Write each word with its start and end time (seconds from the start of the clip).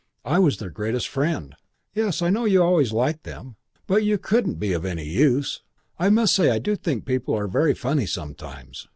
"I 0.25 0.39
was 0.39 0.57
their 0.57 0.71
greatest 0.71 1.07
friend." 1.07 1.53
"Yes, 1.93 2.23
I 2.23 2.31
know 2.31 2.45
you 2.45 2.63
always 2.63 2.91
liked 2.91 3.23
them. 3.23 3.55
But 3.85 4.03
you 4.03 4.17
couldn't 4.17 4.55
be 4.55 4.73
of 4.73 4.83
any 4.83 5.05
use. 5.07 5.61
I 5.99 6.09
must 6.09 6.33
say 6.33 6.49
I 6.49 6.57
do 6.57 6.75
think 6.75 7.05
people 7.05 7.35
are 7.37 7.47
very 7.47 7.75
funny 7.75 8.07
sometimes. 8.07 8.87